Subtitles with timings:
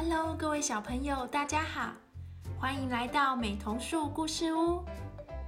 [0.00, 1.92] Hello，各位小朋友，大家好，
[2.60, 4.84] 欢迎来到美童树故事屋。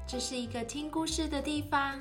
[0.08, 1.96] 这是一个听故事的地方，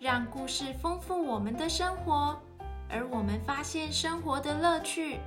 [0.00, 2.40] 让故事丰富我们的生活，
[2.88, 5.20] 而我们发现生活的乐趣。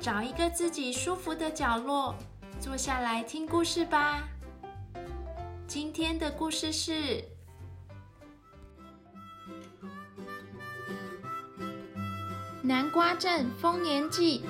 [0.00, 2.12] 找一个自己舒服的角落，
[2.58, 4.24] 坐下来听故事吧。
[5.68, 6.92] 今天的故事是
[12.60, 14.40] 《南瓜镇丰年祭》。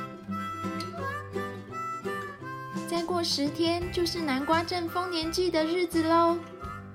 [3.00, 6.36] 再过十天就是南瓜镇丰年祭的日子喽。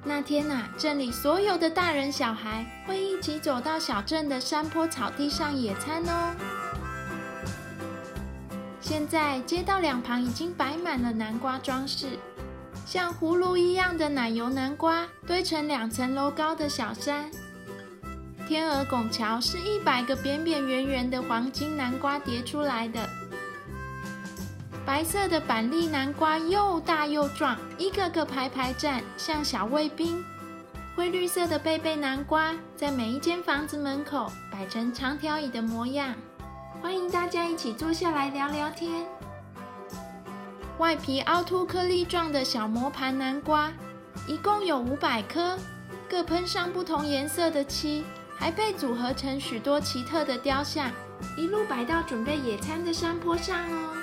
[0.04, 6.36] 那天呐，镇里所有的大人小孩会一起走到小镇的山坡草地上野餐哦。
[8.80, 12.20] 现在街道两旁已经摆满了南瓜装饰，
[12.86, 17.32] 像葫芦一样的奶油南瓜堆成两层楼高的小山。
[18.48, 23.10] 天鹅拱桥是一百个扁扁圆圆的黄金南瓜叠出来的。
[24.86, 30.24] 白色的板栗南瓜又大又壮，一个个排排站，像小卫兵。
[30.96, 36.14] 灰绿色的贝贝南瓜在每一间房子门口摆成长条椅的模样。
[36.84, 39.04] 欢迎大家一起坐下来聊聊天。
[40.78, 43.74] 外皮凹凸颗粒状的小磨盘南瓜，
[44.28, 45.58] 一共有五百颗，
[46.08, 48.06] 各喷上不同颜色的漆，
[48.38, 50.92] 还被组合成许多奇特的雕像，
[51.36, 53.96] 一路摆到准备野餐的山坡上哦。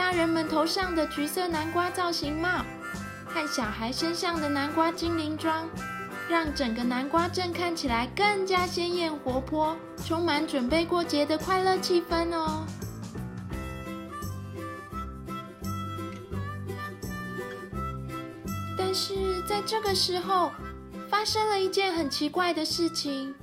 [0.00, 2.64] 大人们头上的橘色南瓜造型帽，
[3.26, 5.68] 和小孩身上的南瓜精灵装。
[6.26, 12.64] 让整个南瓜镇看起来更加鲜艳活泼，充满准备过节的快乐气氛哦。
[18.78, 20.50] 但是在这个时候，
[21.10, 23.34] 发生了一件很奇怪的事情：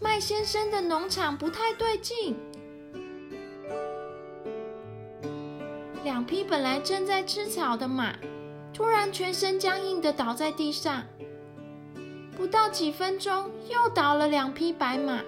[0.00, 2.36] 麦先生的农场不太对劲，
[6.08, 8.14] 两匹本来正在吃草的马，
[8.72, 11.04] 突然全身僵硬的倒在地上。
[12.34, 15.20] 不到几分钟，又倒了两匹白马，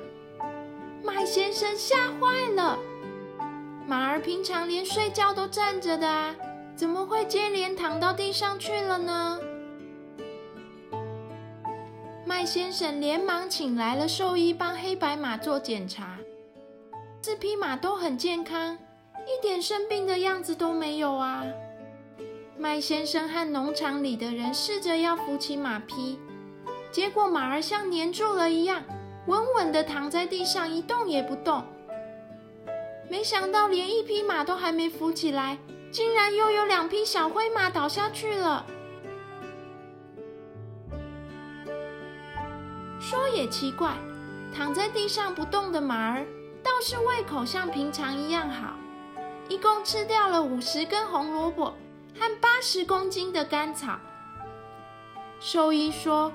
[1.05, 2.79] 麦先生吓坏了。
[3.87, 6.35] 马儿平常连睡觉都站着的啊，
[6.75, 9.39] 怎么会接连躺到地上去了呢？
[12.25, 16.17] 麦先生连忙请来了兽医，帮黑白马做检查。
[17.21, 18.79] 四匹马都很健康，
[19.27, 21.45] 一点生病的样子都没有啊。
[22.59, 26.19] 麦先生和农场里的人试着要扶起马匹。
[26.93, 28.83] 结果马儿像粘住了一样，
[29.27, 31.65] 稳稳地躺在地上，一动也不动。
[33.09, 35.57] 没想到连一匹马都还没扶起来，
[35.93, 38.67] 竟然又有两匹小灰马倒下去了。
[42.99, 43.95] 说也奇怪，
[44.55, 46.27] 躺在地上不动的马儿，
[46.63, 48.75] 倒是胃口像平常一样好，
[49.51, 51.75] 一共吃掉了五十根红萝卜
[52.17, 53.99] 和八十公斤的甘草。
[55.41, 56.33] 兽医说。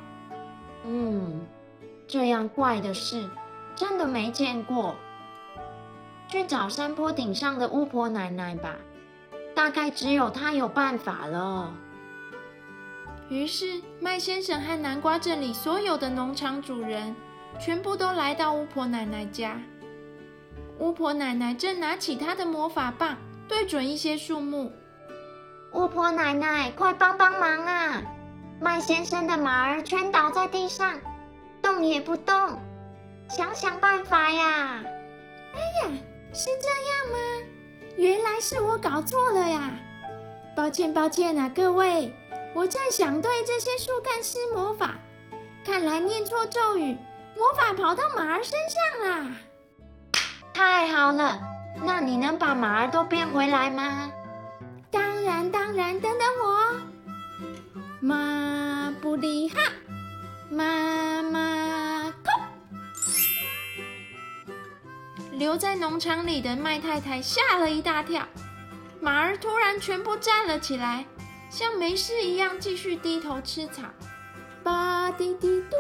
[0.86, 1.48] 嗯，
[2.06, 3.28] 这样怪的事
[3.74, 4.96] 真的没见过。
[6.28, 8.76] 去找山坡顶上的巫婆奶奶吧，
[9.56, 11.74] 大概只有她有办法了。
[13.30, 17.16] 于是，麦先生和南瓜镇里所有的农场主人
[17.60, 19.58] 全部都来到巫婆奶奶家。
[20.78, 24.72] 巫婆奶奶正拿起她的魔法棒，对准一些树木。
[25.72, 28.02] 巫婆奶奶，快帮帮忙啊！
[28.60, 31.00] 麦先生的马儿全倒在地上，
[31.62, 32.60] 动也不动，
[33.30, 34.82] 想想办法呀！
[35.54, 35.98] 哎呀，
[36.34, 37.48] 是这样吗？
[37.98, 39.72] 原来是我搞错了呀！
[40.56, 42.14] 抱歉，抱歉啊，各位，
[42.54, 44.96] 我正想对这些树干施魔法，
[45.66, 46.98] 看来念错咒语，
[47.38, 49.32] 魔法跑到马儿身上啦！
[50.56, 51.38] 太好了，
[51.84, 54.10] 那你能把马儿都变回来吗？
[54.90, 56.80] 当然，当然，等等我。
[58.00, 59.60] 马布里哈，
[60.50, 62.30] 妈妈哭。
[65.34, 68.26] 留在农场里的麦太太吓了一大跳，
[69.02, 71.06] 马儿突然全部站了起来，
[71.50, 73.84] 像没事一样继续低头吃草。
[74.64, 75.76] 吧滴滴嘟，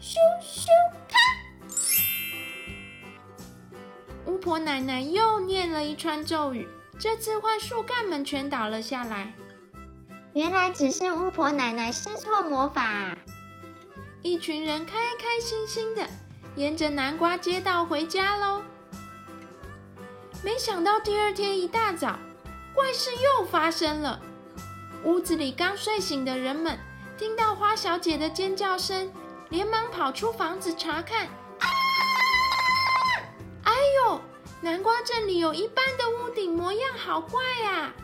[0.00, 0.66] 咻咻
[1.06, 1.18] 咔。
[4.38, 9.32] 巫婆奶奶又念了一串咒语，这次换树干们全倒了下来。
[10.32, 13.18] 原来只是巫婆奶奶施错魔法，
[14.22, 16.06] 一群人开开心心的
[16.54, 18.62] 沿着南瓜街道回家喽。
[20.44, 22.16] 没想到第二天一大早，
[22.72, 24.20] 怪事又发生了。
[25.02, 26.78] 屋子里刚睡醒的人们
[27.18, 29.12] 听到花小姐的尖叫声，
[29.48, 31.26] 连忙跑出房子查看。
[34.60, 37.94] 南瓜镇里有一半的屋顶模样好怪呀！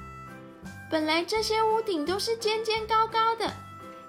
[0.88, 3.52] 本来这些屋顶都是尖尖高高的，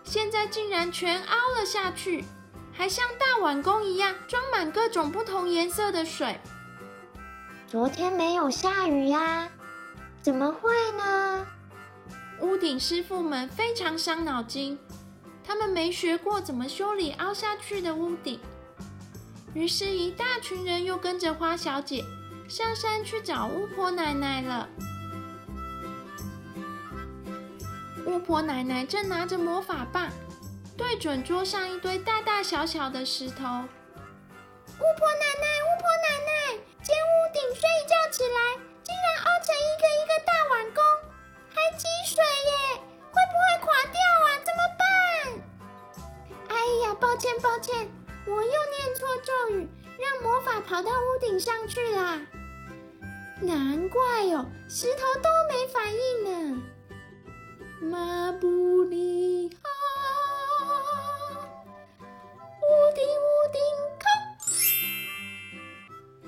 [0.04, 2.24] 现在竟然全凹了下去，
[2.72, 6.40] 还像大碗弓一样装满各种不同颜色的水。
[7.68, 9.50] 昨天没有下雨呀，
[10.22, 11.48] 怎么会呢？
[12.42, 14.78] 屋顶师傅们非常伤脑筋，
[15.44, 18.40] 他们没学过怎么修理凹下去的屋顶，
[19.56, 22.04] 于是，一大群人又跟着花小姐
[22.48, 24.68] 上山去找巫婆奶奶了。
[28.06, 30.12] 巫婆奶奶正拿着魔法棒，
[30.76, 33.46] 对准桌上一堆大大小小的石头。
[33.46, 38.65] 巫婆奶奶，巫婆奶奶，尖屋顶睡觉起来，
[50.26, 52.20] 魔法跑到屋顶上去啦。
[53.42, 56.30] 难怪哦，石头都没反应呢。
[57.80, 59.60] 马布里哈，
[62.60, 62.64] 屋
[62.96, 63.62] 顶屋顶
[64.02, 64.10] 空。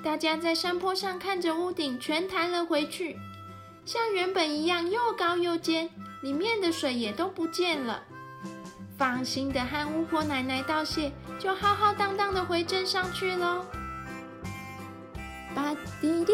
[0.03, 3.17] 大家在山坡上看着屋顶全弹了回去，
[3.83, 5.89] 像原本一样又高又尖，
[6.21, 8.03] 里面的水也都不见了。
[8.95, 13.65] 放心的和巫婆奶奶道谢，就浩浩荡荡的回镇上去喽。
[15.57, 16.33] 巴滴滴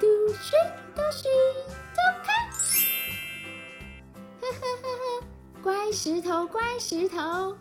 [0.00, 0.58] 嘟水
[0.92, 1.30] 嘟水，
[1.94, 2.28] 走开！
[5.62, 7.56] 乖石头，乖石头。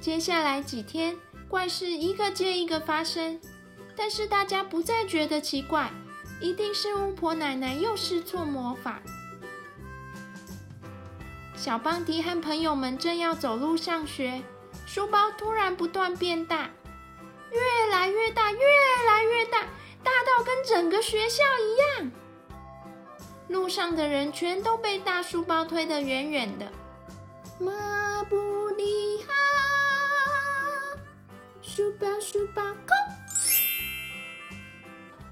[0.00, 1.14] 接下来几天，
[1.48, 3.38] 怪事一个接一个发生，
[3.94, 5.90] 但是大家不再觉得奇怪，
[6.40, 9.02] 一定是巫婆奶奶又施错魔法。
[11.54, 14.42] 小邦迪和朋友们正要走路上学，
[14.86, 16.70] 书包突然不断变大，
[17.54, 18.58] 越来越大，越
[19.06, 19.60] 来越大，
[20.02, 22.12] 大到跟整个学校一样。
[23.48, 26.66] 路上的人全都被大书包推得远远的。
[27.60, 29.32] 马布里哈，
[31.62, 32.88] 书包书包空，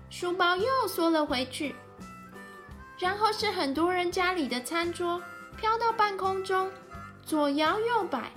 [0.08, 1.74] 书包又缩了回去。
[2.98, 5.20] 然后是很多人家里的餐桌
[5.56, 6.70] 飘到半空中，
[7.26, 8.30] 左摇右摆。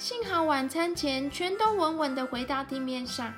[0.00, 3.34] 幸好晚餐前全都稳稳的回到地面上。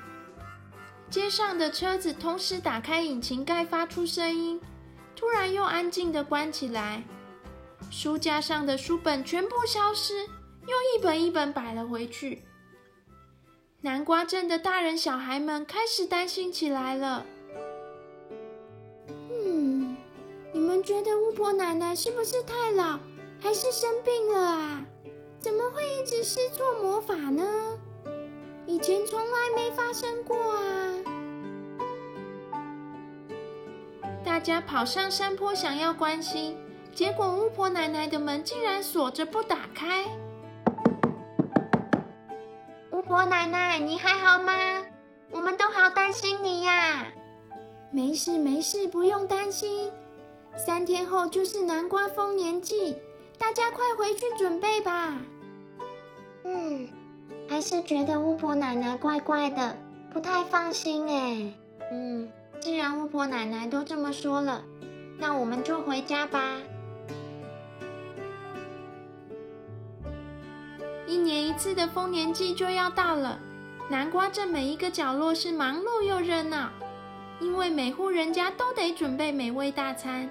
[1.09, 4.61] 街上的车子同时打开引擎盖，发出声音。
[5.13, 7.03] 突然又安静的关起来，
[7.91, 12.43] 书架上的书本全部消失，又一本一本摆了回去。
[13.81, 17.25] 南瓜镇的大人小孩们开始担心起来了。
[19.09, 19.97] 嗯，
[20.53, 22.97] 你们觉得巫婆奶奶是不是太老，
[23.41, 24.85] 还是生病了啊？
[25.43, 27.43] 怎么会一直施错魔法呢？
[28.65, 30.93] 以前从来没发生过啊！
[34.23, 36.57] 大家跑上山坡，想要关心，
[36.95, 40.05] 结果巫婆奶奶的门竟然锁着不打开。
[42.91, 44.53] 巫婆奶奶，你还好吗？
[45.29, 47.05] 我们都好担心你呀。
[47.91, 49.91] 没事没事，不用担心。
[50.55, 52.95] 三天后就是南瓜丰年祭，
[53.37, 55.17] 大家快回去准备吧。
[57.53, 59.77] 还是觉得巫婆奶奶怪怪的，
[60.11, 61.53] 不太放心哎。
[61.91, 62.27] 嗯。
[62.59, 64.63] 既然巫婆奶奶都这么说了，
[65.19, 66.57] 那我们就回家吧。
[71.05, 73.37] 一年一次的丰年祭就要到了，
[73.87, 76.71] 南瓜镇每一个角落是忙碌又热闹，
[77.39, 80.27] 因为每户人家都得准备美味大餐，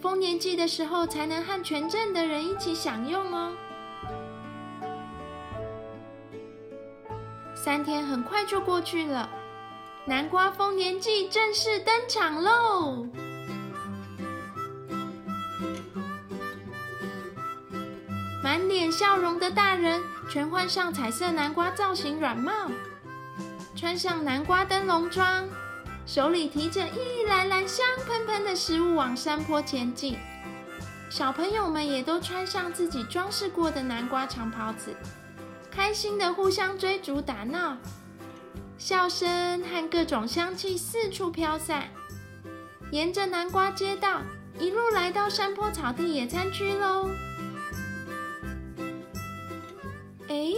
[0.00, 3.52] 丰年祭的时候才能和全镇的人一起享用哦。
[7.66, 9.28] 三天很快就过去了。
[10.04, 13.08] 南瓜丰年祭正式登场喽！
[18.40, 22.52] 满脸笑容的大人全换上彩色南瓜造型软帽，
[23.74, 25.48] 穿上南瓜灯笼装，
[26.06, 30.16] 手里提着一篮篮香喷喷的食物往山坡前进。
[31.10, 34.94] 小朋友们也都穿上自己装饰过的南瓜长袍子，
[35.76, 37.76] 开心的互相追逐打闹。
[38.78, 41.90] 笑声和各种香气四处飘散，
[42.90, 44.22] 沿着南瓜街道
[44.58, 47.10] 一路来到山坡草地野餐区喽。
[50.28, 50.54] 哎，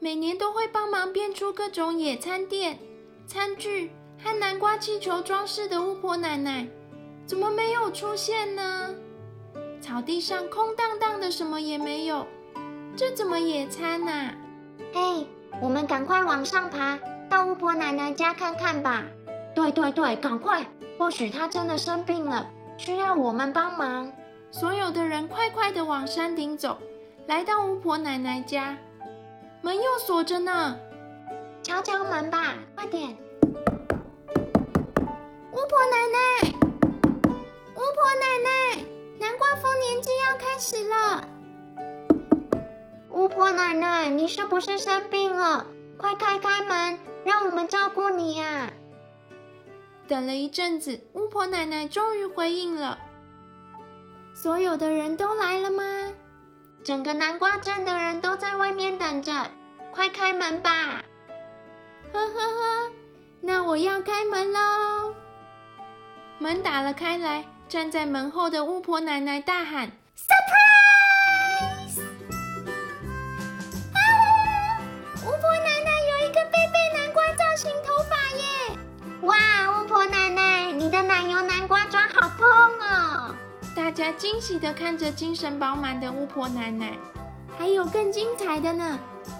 [0.00, 2.80] 每年都会帮忙变出各种野餐垫、
[3.28, 6.66] 餐具和南瓜气球装饰的巫婆奶奶，
[7.26, 8.92] 怎么没有出现呢？
[9.80, 12.26] 草地上空荡荡的，什么也没有，
[12.94, 14.34] 这怎么野餐呐？
[14.92, 15.26] 嘿，
[15.62, 16.98] 我们赶快往上爬！
[17.28, 19.02] 到巫婆奶奶家看看吧。
[19.54, 20.66] 对对对，赶快！
[20.98, 22.46] 或许她真的生病了，
[22.76, 24.12] 需要我们帮忙。
[24.50, 26.76] 所有的人快快的往山顶走，
[27.26, 28.76] 来到巫婆奶奶家，
[29.62, 30.76] 门又锁着呢。
[31.62, 33.16] 敲敲门吧，快点！
[35.50, 36.52] 巫婆奶奶，
[37.74, 38.84] 巫婆奶奶，
[39.18, 41.31] 南瓜丰年祭要开始了。
[43.12, 45.66] 巫婆奶奶，你是不是生病了？
[45.98, 48.72] 快开开门，让我们照顾你呀！
[50.08, 52.98] 等了一阵子，巫婆奶奶终于回应了。
[54.34, 55.84] 所有的人都来了吗？
[56.82, 59.50] 整个南瓜镇的人都在外面等着，
[59.92, 61.02] 快开门吧！
[62.12, 62.92] 呵呵呵，
[63.42, 65.14] 那我要开门喽！
[66.38, 70.71] 门打了开来，站在门后的巫婆奶奶大喊：“Surprise！”
[84.18, 86.96] 惊喜的看着精神饱满的巫婆奶奶，
[87.58, 88.98] 还有更精彩的呢！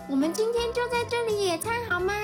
[0.09, 2.15] 我们今天就在这里野餐好吗？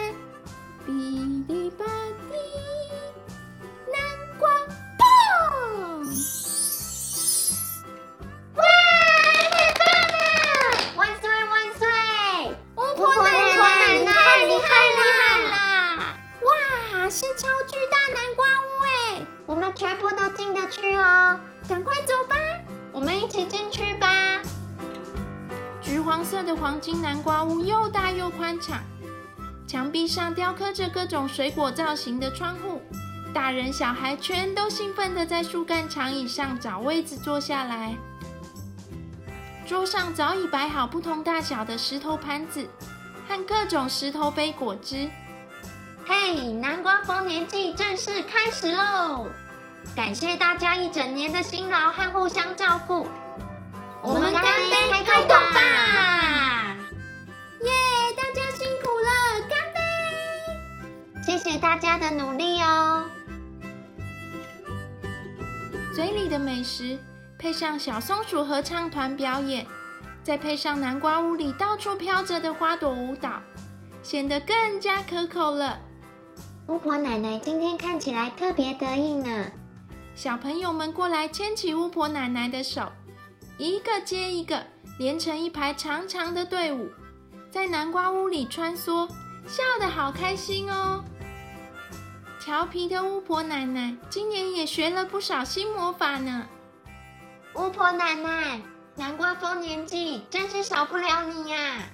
[26.43, 28.81] 的黄金南瓜屋又大又宽敞，
[29.67, 32.81] 墙壁上雕刻着各种水果造型的窗户，
[33.35, 37.95] 大人小孩全都兴奋地在树干长椅上找位子坐下来。
[39.67, 42.67] 桌上早已摆好不同大小的石头盘子
[43.29, 45.11] 和各种石头杯果汁。
[46.07, 49.27] 嘿，南瓜丰年祭正式开始喽！
[49.95, 53.07] 感谢大家一整年的辛劳和互相照顾，
[54.03, 55.88] 我们干杯，开动吧！
[61.49, 63.07] 谢谢大家的努力哦。
[65.95, 66.99] 嘴里的美食
[67.39, 69.67] 配上小松鼠合唱团表演，
[70.23, 73.41] 再配上南瓜屋里到处飘着的花朵舞蹈，
[74.03, 75.79] 显得更加可口了。
[76.67, 79.47] 巫婆奶奶今天看起来特别得意呢。
[80.15, 82.93] 小朋友们过来牵起巫婆奶奶的手，
[83.57, 84.63] 一个接一个，
[84.99, 86.91] 连成一排长长的队伍，
[87.51, 89.09] 在南瓜屋里穿梭，
[89.47, 91.03] 笑得好开心哦。
[92.49, 96.49] 调皮的巫婆奶奶今年也学了不少新魔法呢。
[97.55, 98.63] 巫婆奶奶，
[98.95, 101.91] 南瓜丰年祭真是少不了你呀！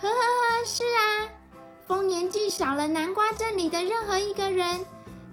[0.00, 1.28] 呵呵呵，是啊，
[1.86, 4.86] 丰年祭少了南瓜镇里的任何一个人，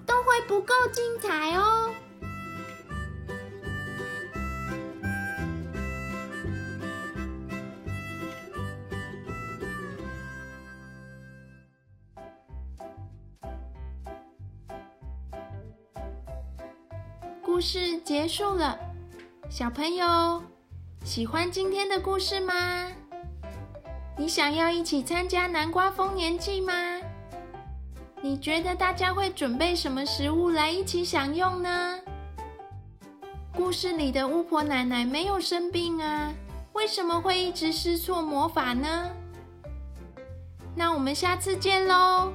[0.05, 1.91] 都会不够精彩哦。
[17.63, 18.77] 故事结束了，
[19.49, 20.43] 小朋友
[21.05, 22.53] 喜欢今天的故事吗？
[24.17, 26.73] 你想要一起参加南瓜丰年祭吗？
[28.21, 31.99] 你觉得大家会准备什么食物来一起享用呢？
[33.55, 36.33] 故事里的巫婆奶奶没有生病啊，
[36.73, 39.09] 为什么会一直施错魔法呢？
[40.75, 42.33] 那我们下次见喽，